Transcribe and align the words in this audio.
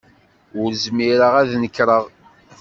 Ur 0.61 0.69
zmireɣ 0.83 1.33
ad 1.41 1.47
d-nekreɣ. 1.51 2.03